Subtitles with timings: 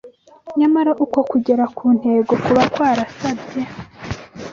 [0.59, 3.61] Nyamara uko kugera ku ntego kuba kwarasabye